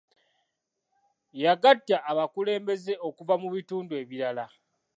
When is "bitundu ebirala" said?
3.55-4.45